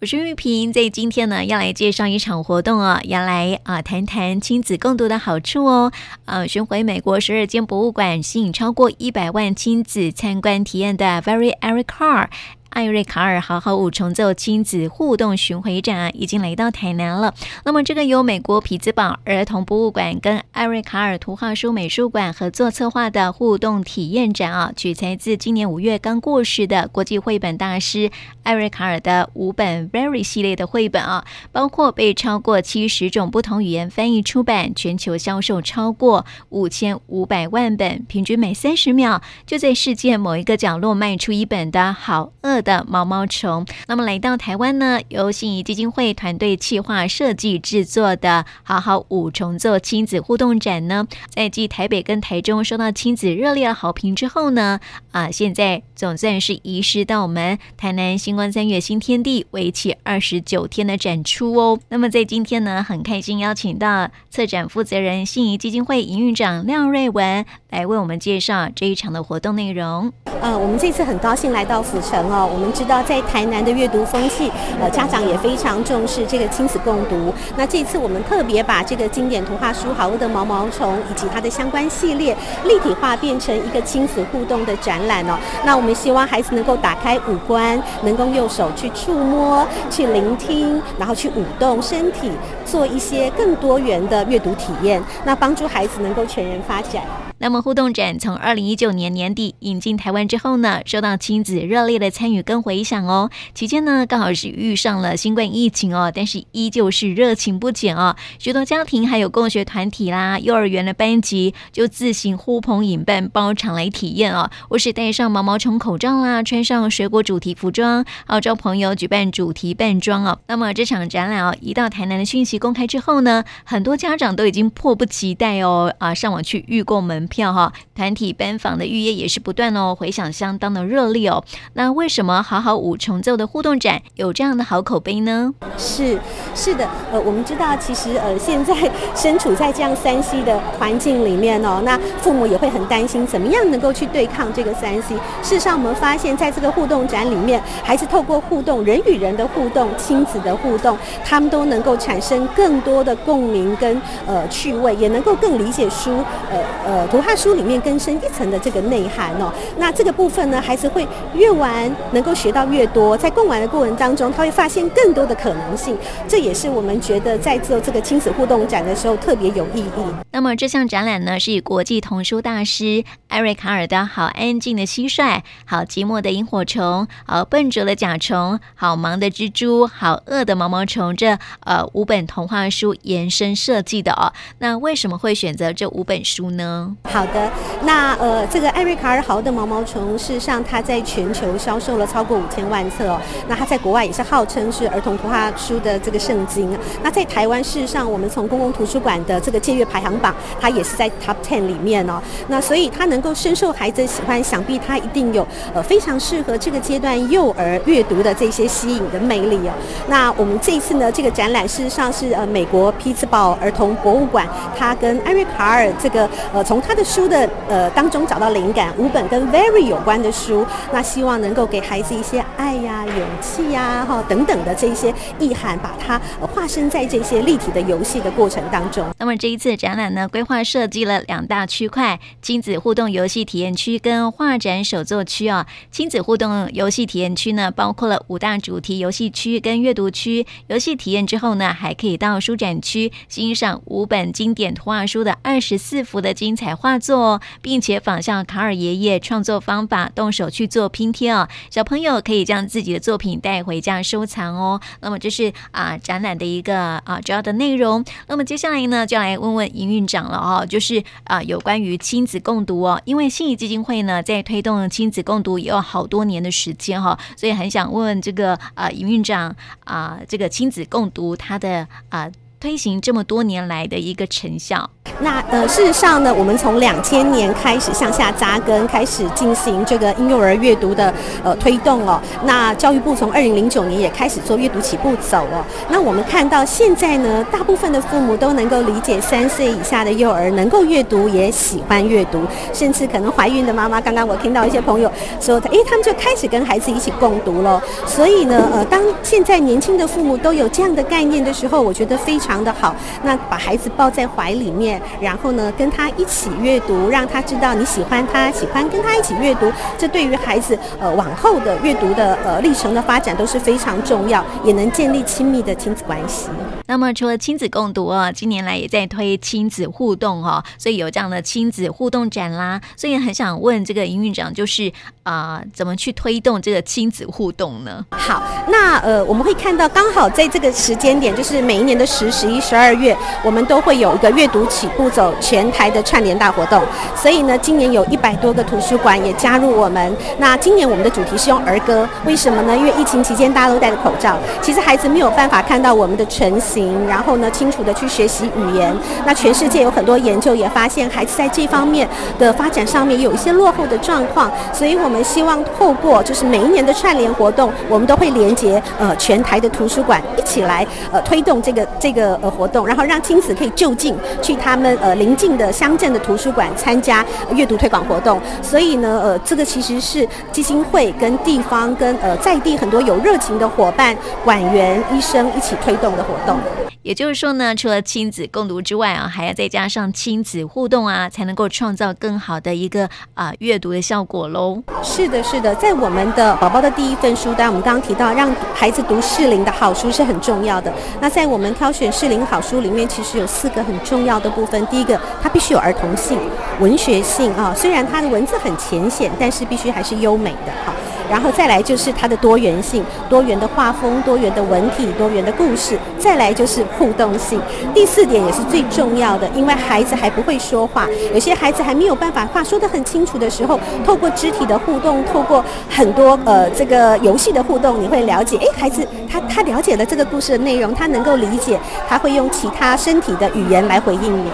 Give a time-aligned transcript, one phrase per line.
[0.00, 5.92] 我是玉萍，在今天呢，要来介绍一场活动哦，要来啊谈谈亲子共读的好处哦。
[6.24, 12.28] 啊，巡回美国十二间博物馆，吸引超过一百万亲子参观体验的 Very Eric Car。
[12.70, 17.34] 艾瑞卡尔好好五重奏亲子互动巡回展，已经来到台南了。
[17.64, 28.10] 那么，这个由美国匹兹堡儿童博物馆跟艾瑞卡尔图画书美术馆合作策划的互动体验展啊，取材自今年五月刚过世的国际绘本大师
[28.42, 54.80] 艾瑞卡尔的五本 Very 系列的绘本啊，包括被超过七十种不同语言翻译出版，全球销售超过五千五百万本，平均每三十秒就在世界某一个角落卖出一本的好恶的毛毛虫，那么来到台湾呢，由信谊基金会团队企划设计制作的“好好五重奏”亲子互动展呢，在继台北跟台中收到亲子热烈的好评之后呢，
[55.12, 61.78] 啊，现在总算是移师到我们台南新光三越新天地，为期二十九天的展出哦。
[61.88, 70.10] 那么在今天呢，很开心邀请到策展负责人信谊基金会营运长廖瑞文来为我们介绍这一场的活动内容。
[70.40, 72.48] 呃，我们这次很高兴来到府城哦。
[72.50, 77.32] 我们知道在台南的阅读风气，呃，家长也非常重视这个亲子共读。
[77.56, 85.36] 那这次我们特别把这个经典图画书《好饿的毛毛虫》以及它的相关系列立体化，变成一个亲子互动的展览哦。
[85.64, 92.30] 那我们希望孩子能够打开五官，能够用手去触摸、去聆听，然后去舞动身体，
[92.64, 97.02] 做一些更多元的阅读体验，那帮助孩子能够全人发展。
[97.38, 103.30] 那么互动展从二零一九年年底引进台湾之后呢，受到亲子热烈的参与跟回响哦。
[103.54, 108.16] 期间呢，刚好是遇上了新冠疫情哦，但是依旧是热情不减哦。
[108.38, 114.50] 许多家庭还有共学团体啦、幼儿园的班级就自行呼朋引伴包场来体验哦。
[114.68, 120.40] 或是戴上毛毛虫口罩啦，穿上水果主题服装，号召朋友举办主题扮装哦。
[120.48, 131.44] 那么这场展览哦，一到台南的讯息公开之后呢，很多家长都已经迫不及待哦啊，上网去预购门票哈，团体班房的预约也是不断哦，回响相当的热烈哦。
[131.74, 135.52] 那为什么好好五重奏的互动展有这样的好口碑呢？
[135.76, 136.18] 是
[136.54, 138.74] 是的，呃，我们知道其实呃现在
[139.14, 145.14] 身处在这样三 C 的环境里面哦，那父母也会很担心怎么样能够去对抗这个三 C？。
[145.42, 157.17] 事实上，我们发现在这个互动展里面，孩子透过互动，人与人的互动，亲子的互动，他们都能够产生更多的共鸣跟呃趣味，也能够更理解书呃呃。
[157.18, 165.98] 图画书里面更深一层的这个内涵哦，那这个部分呢，孩子会越玩能够学到越多，在共玩的过程当中，他会发现更多的可能性，
[166.28, 170.04] 这也是我们觉得在做这个亲子互动展的时候特别有意义。
[170.30, 184.32] 那么这项展览呢，是以国际童书大师艾瑞卡尔的好安静的蟋蟀、好寂寞的萤火虫、好笨拙的甲虫、好忙的蜘蛛、好饿的毛毛虫这呃五本童话书延伸设计的哦。
[184.60, 186.96] 那为什么会选择这五本书呢？
[187.08, 187.50] 好的，
[187.82, 193.18] 那呃，这个艾瑞卡尔豪的毛毛虫，事实上它在全球销售了超过五千万册哦。
[193.48, 196.76] 那它在国外也是号称是儿童图画书的这个圣经。
[197.02, 202.20] 那在台湾，事实上我们从公共图书馆的这个借阅排行榜，它也是在 Top Ten 里面哦。
[202.48, 209.72] 那所以它能够深受孩子喜欢，想必它一定有呃非常适合这个阶段幼儿阅读的这些吸引的魅力哦。
[210.08, 229.06] 那我们这一次呢，这个展览事实上是呃美国匹兹堡儿童博物馆，它跟艾瑞卡尔这个呃从他的书的呃当中找到灵感，五本跟 Very 有关的书，那希望能够给孩子一些爱呀、勇气呀、哈等等的这些意涵，把它化身在这些立体的游戏的过程当中。
[229.16, 235.68] 那么这一次展览呢，规划设计了两大区块：亲子互动游戏体验区跟画展手作区啊。
[235.92, 240.44] 亲子互动游戏体验区呢，包括了五大主题游戏区跟阅读区。
[240.66, 246.87] 游戏体验之后呢，还可以到书展区欣赏五本经典图画书的二十四幅的精彩画。
[246.88, 251.46] 画作，并且仿效卡尔爷爷创作方法，动手去做拼贴哦。
[251.68, 254.80] 小朋友可以将自己的作品带回家收藏哦。
[255.02, 258.02] 那么这是啊展览的一个啊主要的内容。
[258.26, 262.98] 那么接下来呢，就来问问营运长了哦，就是啊有关于亲子共读哦。
[263.04, 272.30] 因为信谊基金会呢在推动亲子共读也有好多年的时间哈，所以很想问问这个啊营运长啊这个亲子共读它的啊。
[272.60, 274.90] 推行这么多年来的一个成效？
[275.20, 281.12] 那呃，事实上呢，我们从两千年开始向下扎根，开始进行这个婴幼儿阅读的
[281.42, 282.20] 呃推动哦。
[282.44, 285.64] 那教育部从二零零九年也开始做阅读起步走哦。
[285.88, 295.10] 那我们看到现在呢，大部分的父母都能够理解三岁以下的幼儿能够阅读，也喜欢阅读，甚至可能怀孕的妈妈，刚刚我听到一些朋友
[295.40, 297.80] 说，诶，他们就开始跟孩子一起共读了。
[298.06, 302.96] 所以呢，呃，当现在年轻的父母都有这样的概念的时候，我觉得非常常的好。
[303.22, 305.00] 那把孩子抱在怀里面。
[305.20, 316.48] 然后呢，跟他一起阅读，让他知道你喜欢他，喜欢跟他一起阅读，这对于孩子呃往后的阅读的呃历程的发展都是非常重要，也能建立亲密的亲子关系。
[316.86, 322.80] 那么除了亲子共读哦，近年来也在推亲子互动哈，所以有这样的亲子互动展啦。
[322.96, 324.90] 所以很想问这个营运长，就是
[325.28, 328.02] 啊、怎么去推动这个亲子互动呢？
[328.12, 333.14] 好，那呃我们会看到，刚好在这个时间点，就是每一年的十、十一、十二月，
[333.44, 336.82] 我们都会有一个阅读起步走全台的串联大活动，
[337.14, 340.16] 所以呢，今年有一百多个图书馆也加入我们。
[340.38, 342.74] 那今年我们的主题是用儿歌，为什么呢？
[342.74, 348.96] 因为疫情期间大家都戴着口罩，其实孩子没有办法看到我们的成型，然后呢，清楚地去学习语言。
[349.26, 352.08] 那全世界有很多研究也发现，孩子在这方面
[352.38, 376.58] 的发展上面有一些落后的状况，所以我们希望透过就是每一年的串联活动，我们都会连接呃全台的图书馆一起来呃推动这个这个呃活动，然后让亲子可以就近去他们呃邻近的乡镇的图书馆参加阅读推广活动，所以呢，呃，这个其实是基金会跟地方跟呃在地很多有热情的伙伴、馆员、医生一起推动的活动。
[377.02, 384.82] 也就是说呢，除了亲子共读之外啊，还要再加上亲子互动啊，才能够创造更好的一个啊、阅读的效果喽。
[385.02, 390.92] 是的，是的，在我们的宝宝的第一份书单，我们刚刚提到让孩子读适龄的好书是很重要的。
[391.20, 394.86] 那在我们挑选适龄好书里面，其实有四个很重要的部分。
[394.88, 396.38] 第一个，它必须有儿童性、
[396.80, 400.92] 文学性啊，虽然它的文字很浅显，但是必须还是优美的哈。
[401.30, 405.98] 然后再来就是它的多元性，多元的画风、多元的文体、多元的故事。
[406.18, 407.60] 再来就是互动性。
[407.94, 421.78] 第四点也是最重要的，因为孩子还不会说话，有些孩子还没有办法话说得很清楚的时候，透过肢体的互动，透过很多呃这个游戏的互动，你会了解，哎，孩子他他了解了这个故事的内容，他能够理解，
[422.08, 424.50] 他会用其他身体的语言来回应你。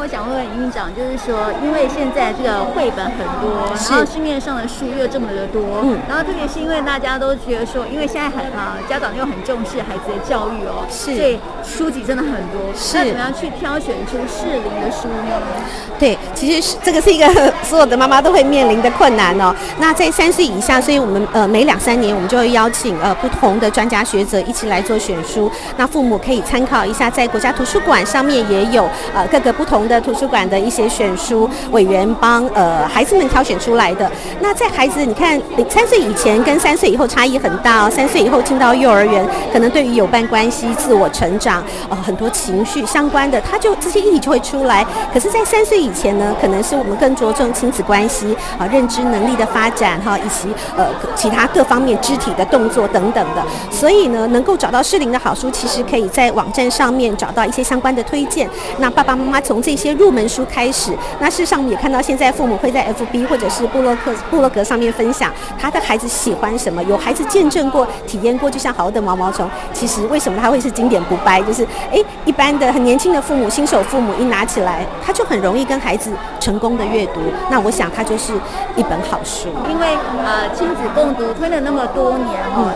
[0.00, 15.36] 我想问问营运长，就是说，因为现在这个绘本很多，然后市面上的书又这么的多，嗯，然后特别是因为大家都觉得说，因为现在很啊，家长又很重视孩子的教育哦，是，所以书籍真的很多，是，那怎么样去挑选出适龄的书呢？
[15.98, 19.54] 对，其实是这个是一个所有的妈妈都会面临的困难哦。
[19.78, 29.89] 那在三岁以下，所以我们呃每两三年我们就会邀请呃不同的专家学者一起来做选书，那父母可以参考一下，在国家图书馆上面也有呃各个不同。
[29.90, 34.10] 的图书馆的一些选书委员帮呃孩子们挑选出来的。
[34.40, 37.90] 那在孩子你看三岁以前跟三岁以后差异很大哦。
[37.90, 44.86] 三岁以后进到幼儿园，可能对于有伴关系、自我成长呃很多情绪相关的，他就这些议题就会出来。
[45.12, 53.44] 可是，在三岁以前呢，可能是我们更着重亲子关系啊、认知能力的发展哈，以及呃其他各方面肢体的动作等等的。
[53.70, 58.48] 所以呢，能够找到适龄的好书，其实可以在网站上面找到一些相关的推荐。
[58.78, 59.90] 那爸爸妈妈从这些。
[59.90, 69.50] 些入门书开始，那事实上我们也看到，现在父母会在 FB 或者是布洛克布洛格上面分享他的孩子喜欢什么，有孩子见证过、体验过，就像好的毛毛虫。
[69.72, 71.42] 其实为什么他会是经典不败？
[71.42, 77.20] 就是诶，一般的很年轻的父母、新手父母一拿起来，他就很容易跟孩子成功的阅读。
[77.50, 78.32] 那我想他就是
[78.76, 79.48] 一本好书。
[79.68, 79.86] 因为
[80.24, 82.28] 呃亲子共读推了那么多年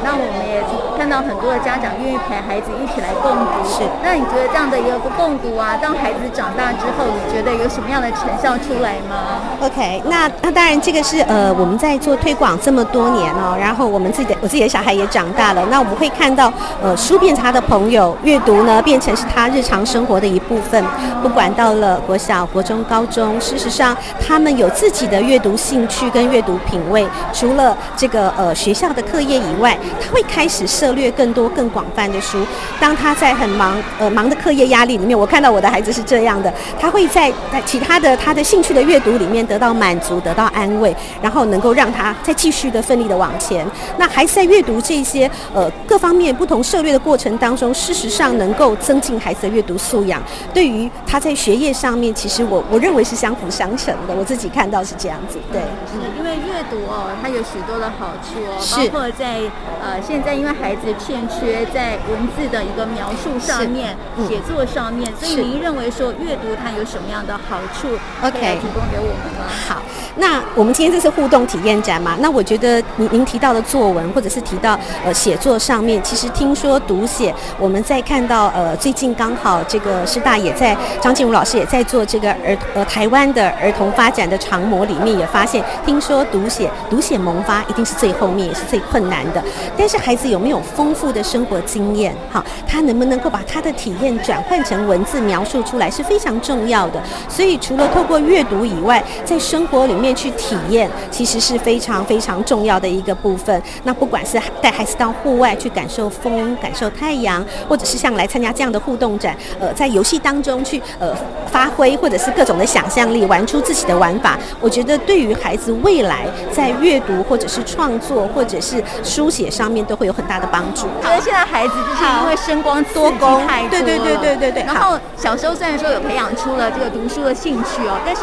[0.03, 0.61] 那我们也
[1.05, 3.69] 看到很多的家长愿意陪孩子一起来共读。
[3.69, 16.51] 是，那你觉得这样的一个共读啊，当孩子长大之后，你觉得有什么样的成效出来吗？OK，那那当然这个是呃我们在做推广这么多年哦，然后我们自己的我自己的小孩也长大了，那我们会看到
[16.82, 20.82] 呃书变成他的朋友，阅读呢变成是他日常生活的一部分。
[21.23, 23.94] 不管到了国小、国中、高中，事实上
[24.27, 27.06] 他们有自己的阅读兴趣跟阅读品味。
[27.34, 32.39] 除了这个呃学校的课业以外，他会开始涉猎更多更广泛的书。
[32.81, 36.53] 当他在很忙呃忙的课业压力里面，我看到我的孩子是这样的。
[36.79, 43.67] 他会在在其他的他的兴趣的阅读里面得到满足，得到安慰，然后能够让他再继续的奋力的往前。
[43.96, 50.20] 那孩子在阅读这些呃各方面不同涉略的过程当中，事实上能够增进孩子的阅读素养。
[50.53, 54.15] 对于他在学业上面，其实我我认为是相辅相成的。
[54.15, 55.60] 我自己看到是这样子，对。
[55.91, 59.41] 是因为阅读哦，它有许多的好处哦，包括在
[59.82, 67.88] 呃现在因为孩孩子欠缺在文字的一个描述上面、嗯、写作上面，所以您认为说阅读它有什么样的好处
[68.22, 69.46] ？OK，提供给我们吗？
[69.67, 69.82] 好，
[70.17, 72.17] 那我们今天这是互动体验展嘛？
[72.20, 89.43] 那我觉得您您提到的作文或者是提到呃写作上面，其实听说读写，我们在看到呃最近刚好这个师大也在张静茹老师也在做这个儿呃台湾的儿童发展的长模里面也发现，听说读写读写萌发一定是最后面也是最困难的，
[89.79, 92.15] 但是孩子有没有丰富的生活经验？
[92.31, 97.01] 好，他能不能够把他的体验转换成文字描述出来是非常重要的。
[97.29, 103.63] 所以除了透过阅读以外，在生活里面去体验，其实是非常非常重要的一个部分。
[103.85, 111.15] 那不管是带孩子到户外去感受风、感受太阳，或者是像来参加这样的互动展，呃，在游戏当中去呃
[111.51, 120.87] 发挥，或者是各种的想象力，玩出自己的玩法，我觉得对于孩子未来在阅读或者是创作或者是书写上面都会有很大的帮助。
[121.03, 124.63] 觉得现在孩子就是因为声光多功太多，对对对对对对。
[124.63, 128.23] 然后小时候虽然说有培养出了这个读书的兴趣哦，但是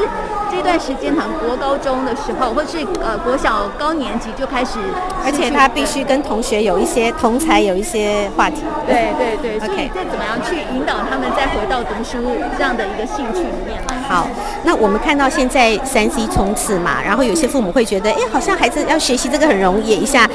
[0.50, 4.80] 这段时间可能国高中的时候，或是呃国小高年级就开始，
[5.26, 8.64] 而且他必须跟同学有一些同才，有一些话题。
[8.88, 12.18] 对对对，所以再怎么样去引导他们再回到读书
[12.58, 13.98] 这样的一个兴趣里面来。
[14.08, 14.28] 好，
[14.64, 20.30] 那我们看到现在三 C 冲刺嘛，然后有些父母会觉得，哎，好像孩子要学习这个很容易，一下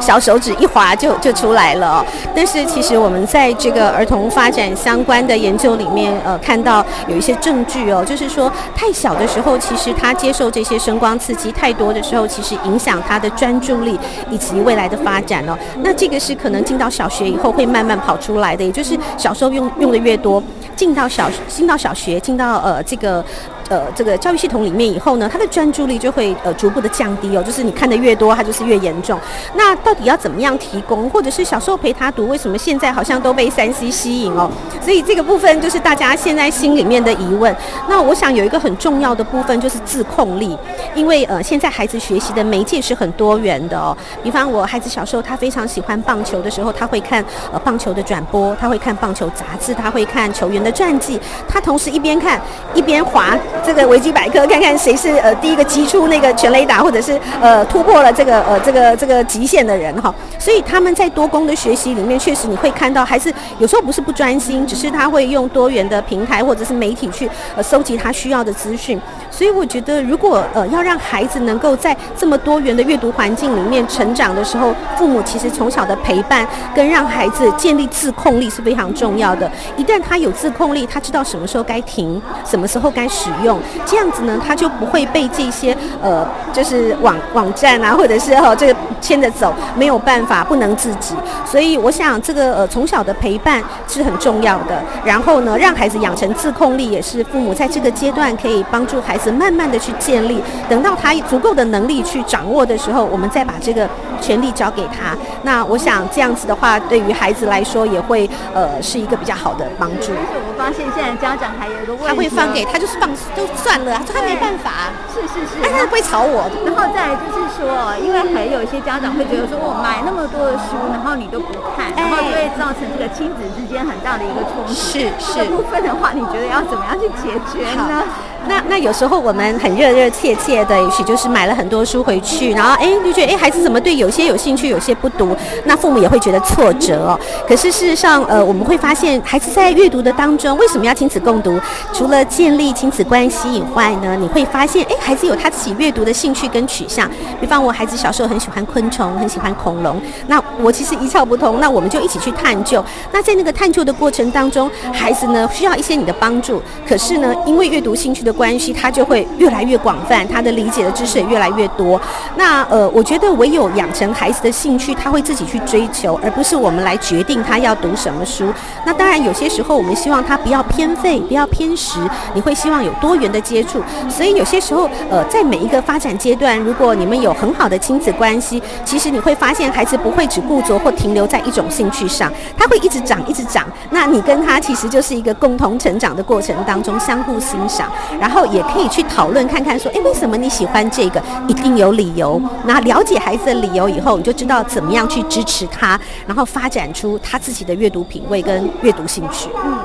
[0.00, 2.04] 小手指一滑就就出来了。
[2.34, 13.98] 但是其实我们在这个儿童发展相关的研究里面，呃，看到有一些证据哦，就是说太小的时候，其实他接受这些声光刺激太多的时候，其实影响他的专注力
[14.30, 15.56] 以及未来的发展哦。
[15.82, 20.42] 那这个是可能进到小学以后会慢慢跑出来的，也就是小时候用用的越多，
[20.74, 23.24] 进到小进到小学，进到呃这个。
[23.68, 29.18] 呃，这个教育系统里面以后呢，他的专注力就会呃逐步的降低哦，就是你看的越多，他就是越严重。
[29.54, 34.50] 那到底要怎么样提供，或者是小时候陪他读，为什么现在好像都被三 C 吸引哦？
[34.80, 37.54] 所以这个部分就是大家现在心里面的疑问。
[37.88, 40.56] 那我想有一个很重要的部分就是自控力，
[40.94, 43.96] 因为呃现在孩子学习的媒介是很多元的哦。
[44.22, 47.22] 比方我孩子小时候他非常喜欢棒球的时候，他会看
[47.52, 52.40] 呃棒球的转播，他会看棒球杂志，他会看球员的传记，他同时一边看
[52.72, 53.36] 一边滑。
[53.64, 60.14] 这个维基百科看看谁是呃第一个击出那个全雷打，或者是呃突破了这个呃这个这个极限的人哈。
[60.38, 69.00] 所以他们在多工的学习里面，确实你会看到，还是有时候不是不专心，只是他会用多元的平台或者是媒体去呃搜集他需要的资讯。
[69.30, 79.48] 所以我觉得，如果呃要让孩子能够在这么多元的阅读环境里面成长的时候，父母其实从小的陪伴跟让孩子建立自控力是非常重要的。
[79.76, 83.47] 一旦他有自控力，他知道什么时候该停，什么时候该使用。
[83.86, 91.14] 这样子呢，他就不会被这些呃，就是网网站啊，或者是哈、哦、这个牵着走，没有办法，不能自己。
[91.44, 94.82] 所以我想，这个呃从小的陪伴是很重要的。
[95.04, 100.42] 然后呢，让孩子养成自控力，也是父母在这个阶段可以帮助孩子慢慢的去建立。
[100.68, 103.88] 等到他足够的能力去掌握的时候，我们再把这个
[104.20, 105.16] 权利交给他。
[105.42, 110.12] 那我想这样子的话，对于孩子来说也会呃是一个比较好的帮助。
[110.12, 113.46] 但是我发现现在家长还有一个问题，他会放给他就是放都。
[113.58, 116.48] 算了，他没办法，是是是，但他不会吵我。
[116.64, 124.72] 然后再来就是说，因为还有一些家长会觉得说，我买那么多的书，然后你都不看，然后就会造成这个亲子之间很大的一个冲突。
[124.72, 128.06] 是是，这部分的话，你觉得要怎么样去解决呢？
[128.48, 137.20] 那那有时候我们很热热切切的，也许就是买了很多书回去，然后哎就觉得哎孩子怎么对有些有兴趣，有些不读，那父母也会觉得挫折哦。
[137.46, 141.60] 可是事实上，呃，我们会发现孩子在阅读的当中，为什么要亲子共读？
[141.92, 147.08] 除了建立亲子关系以外呢，你会发现哎孩子有他自己阅读的兴趣跟取向。
[147.40, 152.82] 比方我孩子小时候很喜欢昆虫，很喜欢恐龙，那我其实一窍不通，那我们就一起去探究。
[153.12, 162.00] 那在那个探究的过程当中，孩子呢需要一些你的帮助，可是呢因为阅读兴趣的关系，他就会越来越广泛，他的理解的知识也越来越多。
[162.36, 168.46] 那呃，我觉得唯有养成孩子的兴趣，他会自己去追求，而不是我们来决定他要读什么书。
[168.86, 171.98] 那当然，有些时候我们希望他不要偏废，不要偏食，
[172.32, 173.82] 你会希望有多元的接触。
[174.08, 183.66] 所以有些时候，呃，在每一个发展阶段，如果你们有很好的亲子关系，其实你会发现孩子不会只固着或停留在一种兴趣上，他会一直长，一直长。
[183.90, 187.90] 那你跟他其实就是一个共同成长的过程当中，相互欣赏，
[188.20, 191.22] 然后也可以去讨论看看，说，诶，为什么你喜欢这个？
[191.48, 192.40] 一定有理由。
[192.66, 199.48] 那了解孩子的理由以后，你就知道怎么样去支持他，然后发展出他自己的阅读品味跟阅读兴趣。
[199.54, 199.78] 嗯，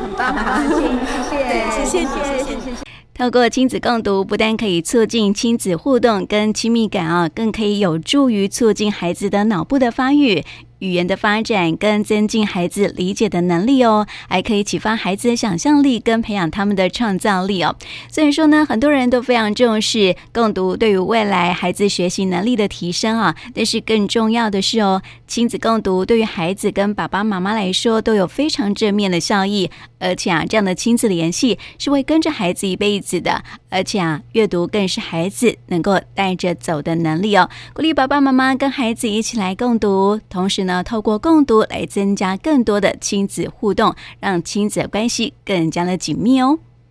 [0.00, 0.62] 很棒，
[1.28, 2.82] 谢谢，谢谢，谢谢，谢谢，谢谢。
[3.14, 10.42] 透过亲子共读，不但可以促进亲子互动跟亲密感啊，更可以有助于促进孩子的脑部的发育。
[10.82, 17.76] 语言的发展，跟增进孩子理解的能力哦，还可以启发孩子的想象力，跟培养他们的创造力哦。
[18.10, 23.36] 所以说呢，很多人都非常重视共读对于未来孩子学习能力的提升啊。
[23.54, 25.00] 但是更重要的是哦，
[25.32, 37.48] 亲子共读对于孩子跟爸爸妈妈来说都有非常正面的效益，而且啊，这样的亲子联系是会跟着孩子一辈子的，而且啊，阅读更是孩子能够带着走的能力哦。
[37.72, 46.58] 鼓励爸爸妈妈跟孩子一起来共读，同时呢，透过共读来增加更多的亲子互动，让亲子关系更加的紧密哦。